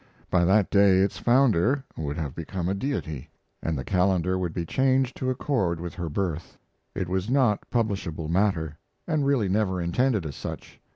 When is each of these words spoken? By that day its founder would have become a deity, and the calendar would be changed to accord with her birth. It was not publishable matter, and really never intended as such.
By 0.31 0.45
that 0.45 0.71
day 0.71 0.97
its 1.01 1.19
founder 1.19 1.83
would 1.95 2.17
have 2.17 2.33
become 2.33 2.67
a 2.67 2.73
deity, 2.73 3.29
and 3.61 3.77
the 3.77 3.83
calendar 3.83 4.35
would 4.35 4.51
be 4.51 4.65
changed 4.65 5.15
to 5.17 5.29
accord 5.29 5.79
with 5.79 5.93
her 5.93 6.09
birth. 6.09 6.57
It 6.95 7.07
was 7.07 7.29
not 7.29 7.69
publishable 7.69 8.27
matter, 8.27 8.79
and 9.05 9.27
really 9.27 9.47
never 9.47 9.79
intended 9.79 10.25
as 10.25 10.35
such. 10.35 10.79